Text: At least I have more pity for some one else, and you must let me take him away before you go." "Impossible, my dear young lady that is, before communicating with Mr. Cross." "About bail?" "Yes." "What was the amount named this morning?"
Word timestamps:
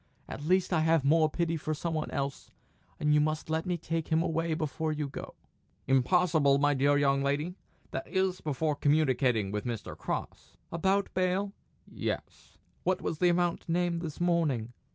At 0.27 0.43
least 0.43 0.73
I 0.73 0.79
have 0.79 1.05
more 1.05 1.29
pity 1.29 1.55
for 1.57 1.75
some 1.75 1.93
one 1.93 2.09
else, 2.09 2.49
and 2.99 3.13
you 3.13 3.21
must 3.21 3.51
let 3.51 3.67
me 3.67 3.77
take 3.77 4.07
him 4.07 4.23
away 4.23 4.55
before 4.55 4.91
you 4.91 5.07
go." 5.07 5.35
"Impossible, 5.85 6.57
my 6.57 6.73
dear 6.73 6.97
young 6.97 7.21
lady 7.21 7.53
that 7.91 8.07
is, 8.07 8.41
before 8.41 8.75
communicating 8.75 9.51
with 9.51 9.63
Mr. 9.63 9.95
Cross." 9.95 10.57
"About 10.71 11.13
bail?" 11.13 11.53
"Yes." 11.85 12.57
"What 12.83 13.03
was 13.03 13.19
the 13.19 13.29
amount 13.29 13.69
named 13.69 14.01
this 14.01 14.19
morning?" 14.19 14.73